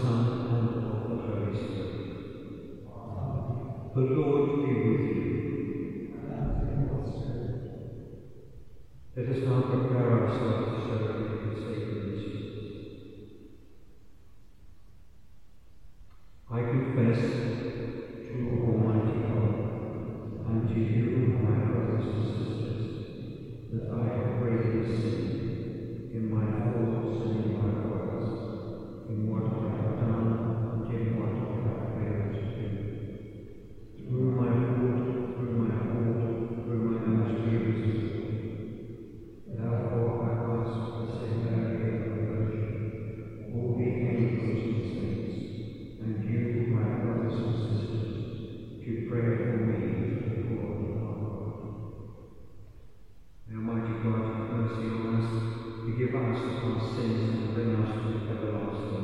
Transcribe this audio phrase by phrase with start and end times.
[0.00, 0.31] Son,
[56.62, 56.94] forgive us
[58.48, 59.01] of our sins, and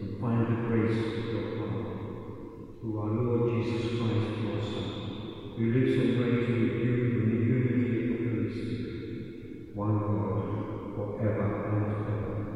[0.00, 1.98] and find the grace of your power.
[2.80, 7.44] Through our Lord Jesus Christ, your Son, who lives and reigns with you in the
[7.46, 12.52] unity of the Holy Spirit, one God, forever and ever.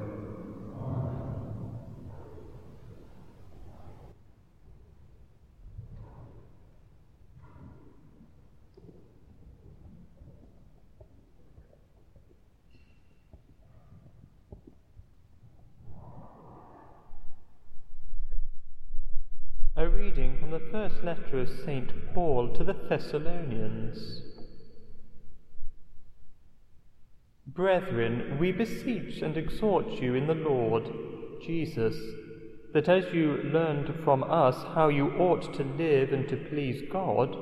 [19.79, 21.05] A reading from the first
[21.37, 22.15] letter of St.
[22.15, 24.23] Paul to the Thessalonians.
[27.47, 30.91] Brethren, we beseech and exhort you in the Lord
[31.43, 31.97] Jesus,
[32.73, 37.37] that as you learned from us how you ought to live and to please God,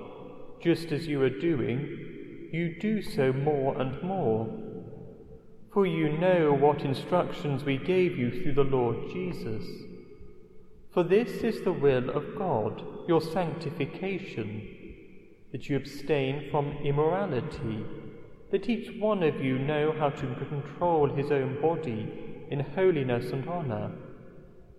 [0.62, 4.48] just as you are doing, you do so more and more.
[5.72, 9.64] For you know what instructions we gave you through the Lord Jesus.
[10.94, 14.62] For this is the will of God, your sanctification,
[15.50, 17.84] that you abstain from immorality,
[18.52, 23.48] that each one of you know how to control his own body in holiness and
[23.48, 23.90] honour,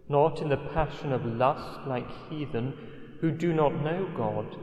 [0.08, 2.74] not in the passion of lust like heathen
[3.20, 4.56] who do not know God,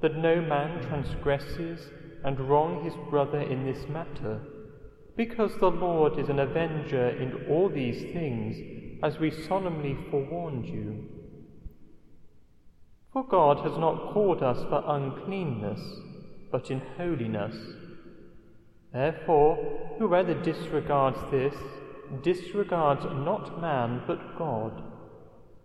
[0.00, 1.90] that no man transgresses
[2.24, 4.40] and wrong his brother in this matter,
[5.16, 11.08] because the Lord is an avenger in all these things, as we solemnly forewarned you.
[13.12, 15.80] For God has not called us for uncleanness,
[16.50, 17.56] but in holiness.
[18.92, 21.54] Therefore, whoever disregards this,
[22.22, 24.82] disregards not man, but God,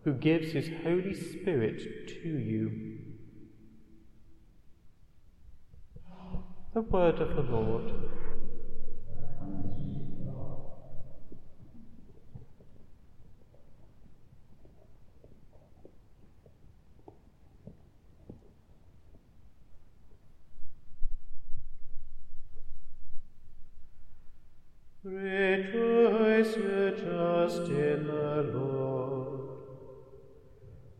[0.04, 3.00] who gives his Holy Spirit to you.
[6.74, 7.92] The word of the Lord.
[25.09, 29.39] Rejoice, you just in the Lord.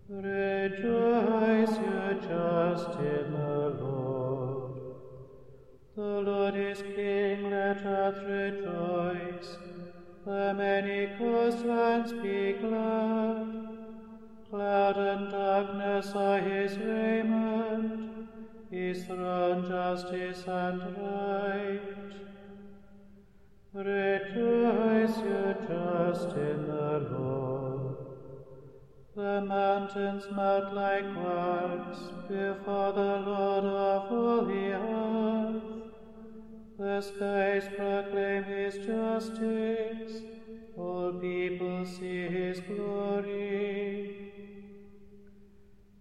[0.07, 4.80] Rejoice, you just in the Lord.
[5.98, 9.57] The Lord is King, let earth rejoice.
[10.25, 13.45] The many coastlands be glad.
[14.50, 18.30] Cloud and darkness are his raiment,
[18.71, 22.06] his throne justice and right.
[23.78, 27.96] Rejoice, you just in the Lord.
[29.16, 35.64] The mountains melt like wax before the Lord of all the earth.
[36.80, 40.24] The skies proclaim his justice,
[40.76, 44.32] all people see his glory.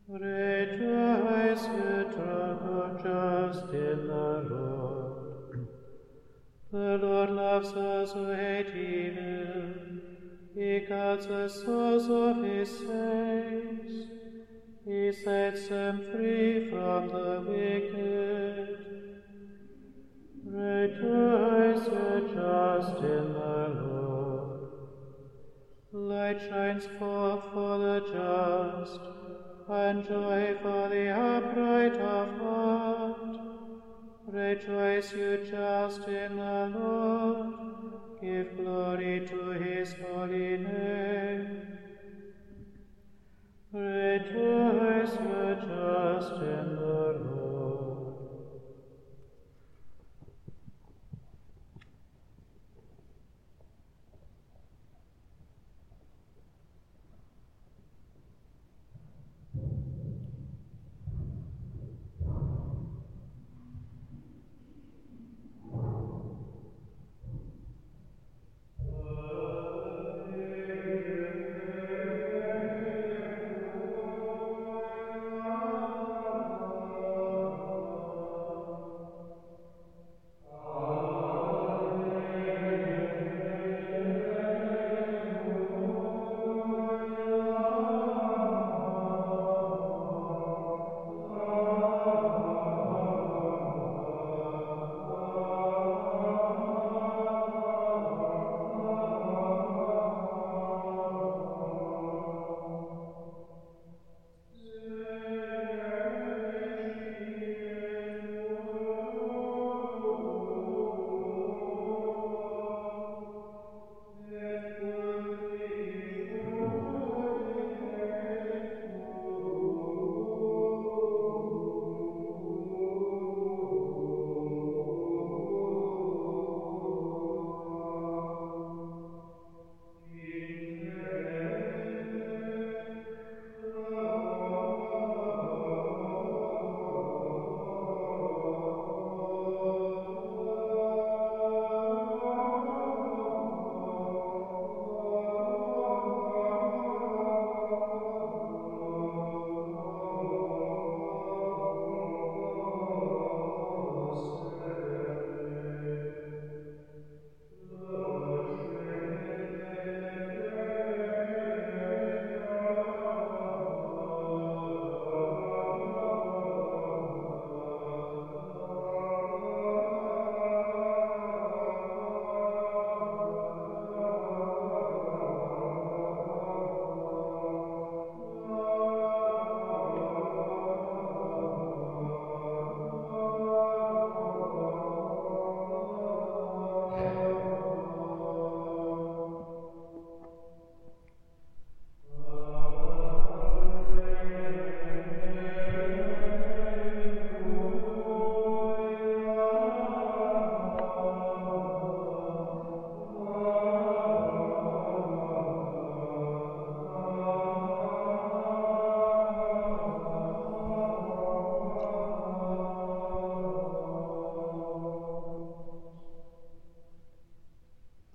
[0.09, 4.96] Rejoice, you drunk of just in the Lord.
[6.73, 9.75] The Lord loves those who hate evil.
[10.53, 14.11] He guards the souls of his saints.
[14.85, 18.87] He sets them free from the wicked.
[20.45, 24.71] Rejoice, you just in the Lord.
[25.93, 29.01] Light shines forth for the just,
[29.69, 33.26] and joy for the upright of heart.
[34.29, 37.55] Rejoice, you just in the Lord.
[38.21, 41.63] Give glory to his holy name.
[43.73, 46.41] Rejoice, you just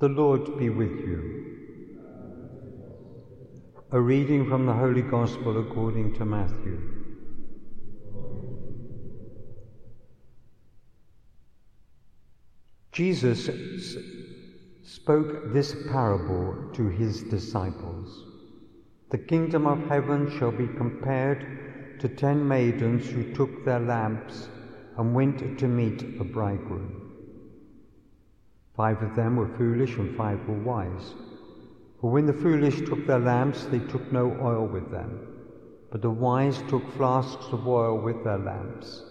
[0.01, 1.45] The Lord be with you.
[3.91, 6.81] A reading from the Holy Gospel according to Matthew.
[12.91, 13.47] Jesus
[14.83, 18.25] spoke this parable to his disciples.
[19.11, 24.49] The kingdom of heaven shall be compared to ten maidens who took their lamps
[24.97, 27.00] and went to meet the bridegroom.
[28.81, 31.13] Five of them were foolish and five were wise.
[31.99, 35.19] For when the foolish took their lamps, they took no oil with them,
[35.91, 39.03] but the wise took flasks of oil with their lamps.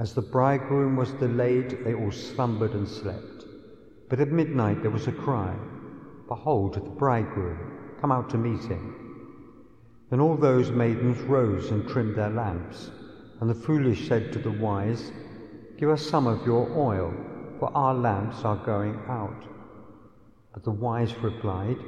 [0.00, 3.44] As the bridegroom was delayed, they all slumbered and slept.
[4.08, 5.54] But at midnight there was a cry
[6.26, 7.58] Behold, the bridegroom,
[8.00, 8.96] come out to meet him.
[10.10, 12.90] Then all those maidens rose and trimmed their lamps.
[13.40, 15.12] And the foolish said to the wise,
[15.76, 17.14] Give us some of your oil
[17.58, 19.44] for our lamps are going out.
[20.52, 21.78] But the wise replied,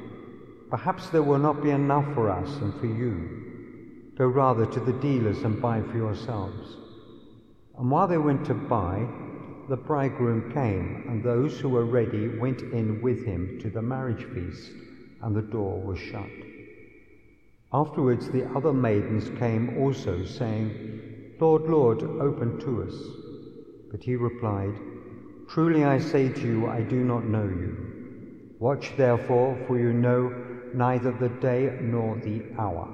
[0.69, 4.13] Perhaps there will not be enough for us and for you.
[4.17, 6.77] Go rather to the dealers and buy for yourselves.
[7.77, 9.07] And while they went to buy,
[9.67, 14.23] the bridegroom came, and those who were ready went in with him to the marriage
[14.33, 14.71] feast,
[15.21, 16.29] and the door was shut.
[17.73, 22.95] Afterwards the other maidens came also, saying, Lord, Lord, open to us.
[23.91, 24.75] But he replied,
[25.51, 28.55] Truly I say to you, I do not know you.
[28.61, 30.31] Watch therefore, for you know
[30.73, 32.87] neither the day nor the hour.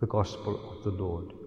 [0.00, 1.37] The Gospel of the Lord.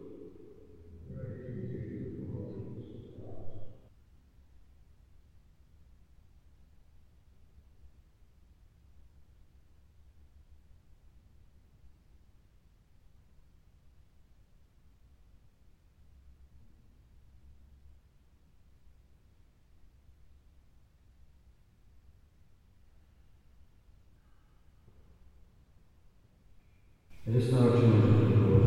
[27.32, 28.66] Let us now turn to the Lord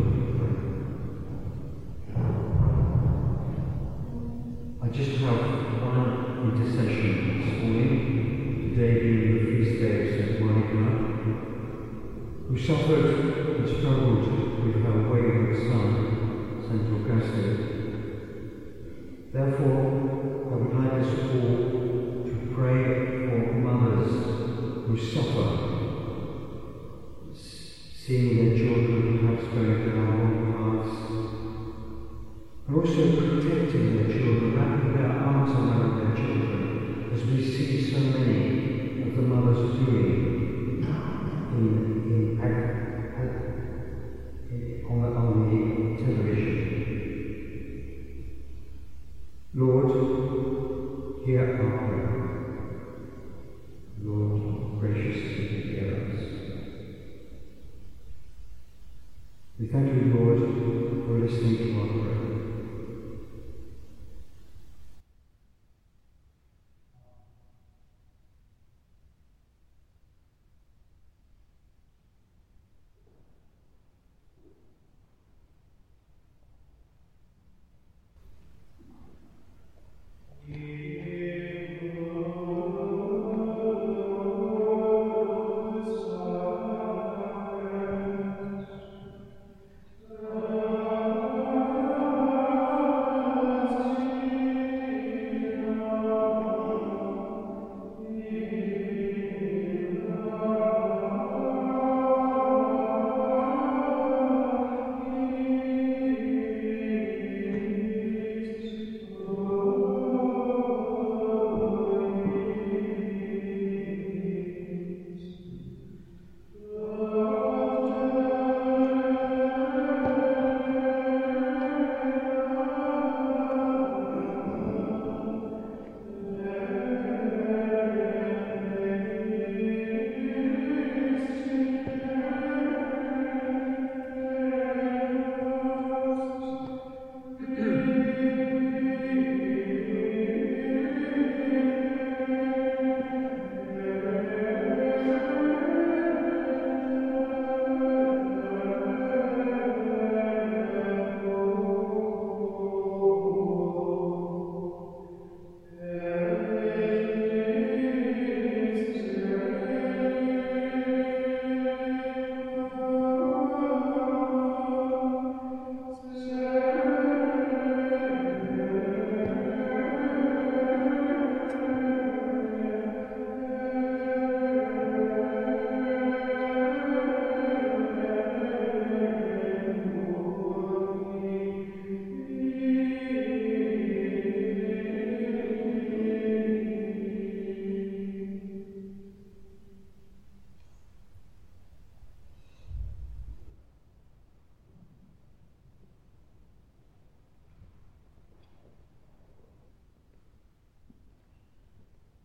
[4.80, 5.38] I just have
[5.82, 10.40] one intercession this morning, today being the feast day of St.
[10.40, 10.96] Monica,
[12.48, 13.10] who suffered
[13.58, 14.30] and struggled
[14.62, 16.90] with her wayward son, St.
[16.90, 17.60] Augustine.
[19.30, 19.93] Therefore,
[32.94, 33.23] children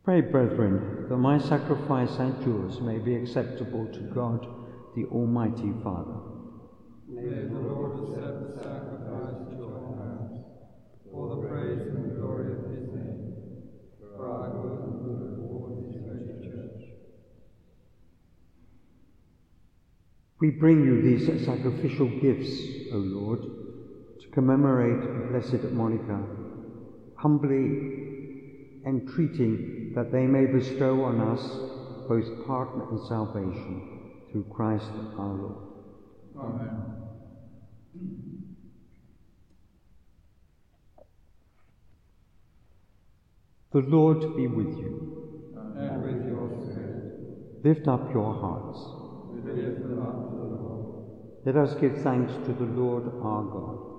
[0.09, 4.43] Pray, brethren, that my sacrifice and yours may be acceptable to God,
[4.95, 6.17] the Almighty Father.
[7.07, 10.45] May the Lord accept the sacrifice at your hands,
[11.11, 13.35] for the praise and glory of his name,
[13.99, 16.89] for our good and good of all his holy church.
[20.39, 22.59] We bring you these sacrificial gifts,
[22.93, 26.19] O Lord, to commemorate Blessed Monica,
[27.15, 28.07] humbly
[28.87, 31.41] entreating that they may bestow on us
[32.07, 33.81] both pardon and salvation
[34.31, 35.65] through Christ our Lord.
[36.37, 36.99] Amen.
[43.71, 45.53] The Lord be with you.
[45.77, 48.79] And with your spirit, Lift up your hearts.
[49.31, 51.45] we lift them up to the Lord.
[51.45, 53.89] Let us give thanks to the Lord our God.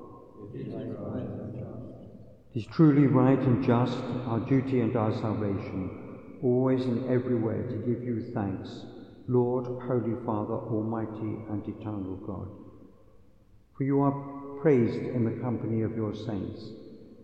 [2.53, 7.77] It is truly right and just, our duty and our salvation, always and everywhere to
[7.77, 8.87] give you thanks,
[9.29, 12.49] Lord, Holy Father, Almighty and eternal God.
[13.77, 16.71] For you are praised in the company of your saints,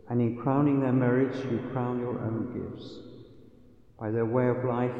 [0.08, 2.88] and in crowning their merits you crown your own gifts.
[3.98, 4.94] By their way of life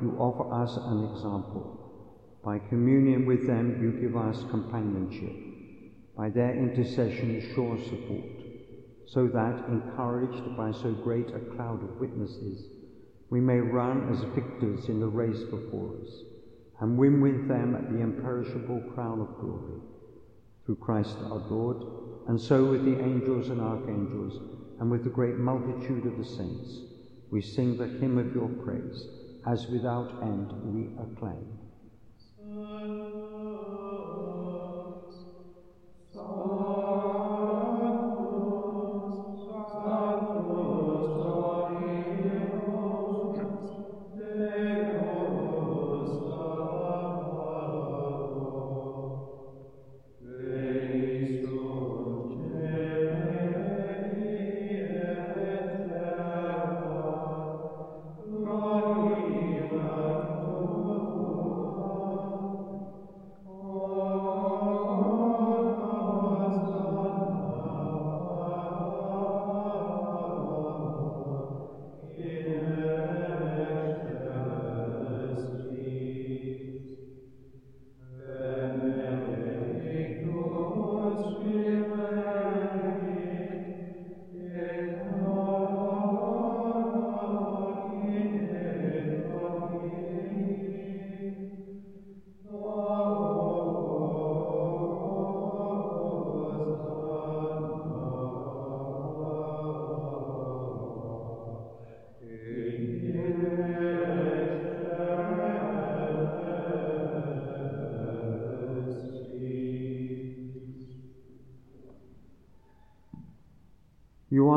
[0.00, 2.38] you offer us an example.
[2.44, 5.34] By communion with them you give us companionship.
[6.16, 8.31] By their intercession sure support
[9.12, 12.64] so that, encouraged by so great a cloud of witnesses,
[13.28, 16.10] we may run as victors in the race before us,
[16.80, 19.80] and win with them the imperishable crown of glory.
[20.64, 21.76] Through Christ our Lord,
[22.26, 24.40] and so with the angels and archangels,
[24.80, 26.78] and with the great multitude of the saints,
[27.30, 29.08] we sing the hymn of your praise,
[29.46, 31.61] as without end we acclaim.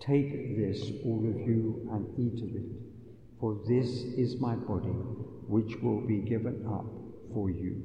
[0.00, 2.70] Take this, all of you, and eat of it,
[3.40, 4.88] for this is my body,
[5.48, 6.86] which will be given up
[7.34, 7.82] for you.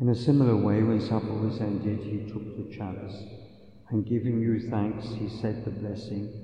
[0.00, 3.24] In a similar way, when supper was ended, he took the chalice,
[3.90, 6.43] and giving you thanks, he said the blessing,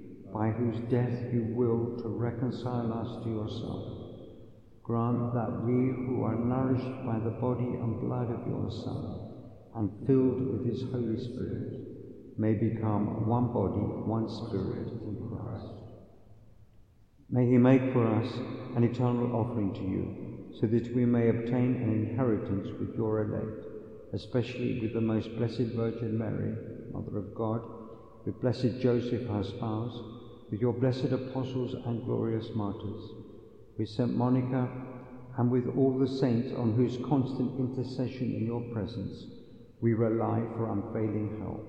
[0.33, 4.01] by whose death you will to reconcile us to yourself.
[4.83, 9.31] Grant that we who are nourished by the body and blood of your Son
[9.75, 11.91] and filled with his Holy Spirit
[12.37, 15.67] may become one body, one spirit in Christ.
[17.29, 18.33] May he make for us
[18.75, 23.65] an eternal offering to you, so that we may obtain an inheritance with your elect,
[24.13, 26.55] especially with the most blessed Virgin Mary,
[26.91, 27.61] Mother of God,
[28.25, 29.97] with blessed Joseph, our spouse,
[30.51, 33.01] with your blessed apostles and glorious martyrs,
[33.77, 34.69] with Saint Monica,
[35.37, 39.25] and with all the saints on whose constant intercession in your presence
[39.79, 41.65] we rely for unfailing help.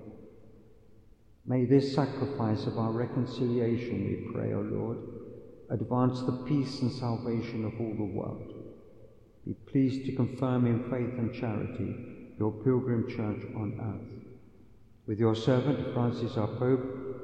[1.46, 4.98] May this sacrifice of our reconciliation, we pray, O Lord,
[5.70, 8.52] advance the peace and salvation of all the world.
[9.46, 14.24] Be pleased to confirm in faith and charity your pilgrim church on earth.
[15.06, 17.11] With your servant Francis our Pope,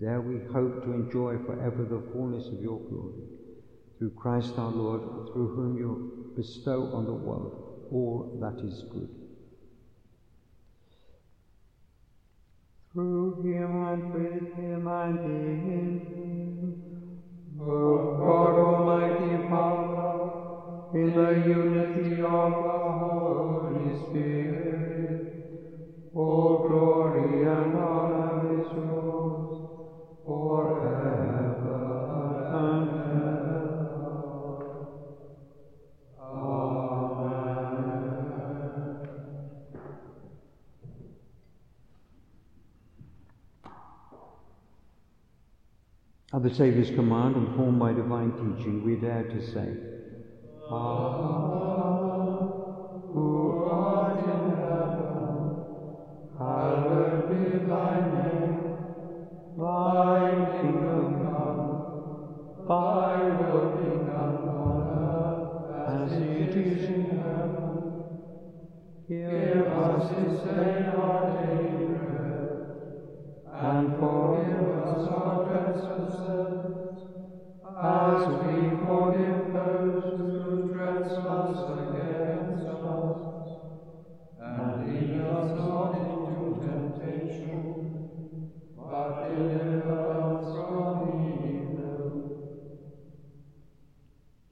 [0.00, 3.24] There we hope to enjoy forever the fullness of your glory.
[3.98, 9.08] Through Christ our Lord, through whom you bestow on the world all that is good.
[12.92, 22.20] Through him and with him and in him, O God Almighty Father, in the unity
[22.20, 25.32] of the Holy Spirit,
[26.14, 27.05] all glory
[46.48, 49.68] the Saviour's command, informed by divine teaching, we dare to say,
[50.70, 51.45] Our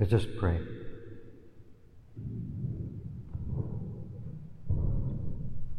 [0.00, 0.60] Let us pray.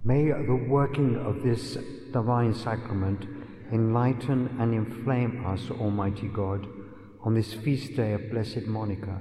[0.05, 1.77] May the working of this
[2.13, 3.25] divine sacrament
[3.73, 6.65] enlighten and inflame us, Almighty God,
[7.23, 9.19] on this feast day of Blessed Monica.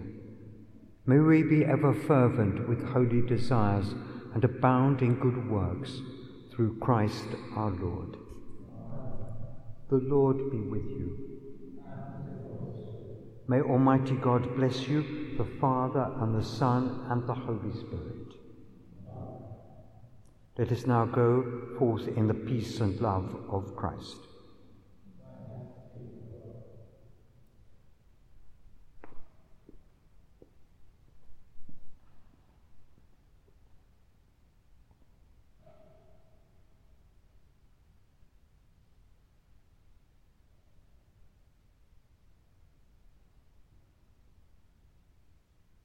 [1.07, 3.95] May we be ever fervent with holy desires
[4.33, 6.01] and abound in good works
[6.53, 7.27] through Christ
[7.57, 8.17] our Lord.
[9.91, 11.35] The Lord be with you.
[13.47, 18.25] May Almighty God bless you, the Father and the Son and the Holy Spirit.
[20.57, 24.17] Let us now go forth in the peace and love of Christ.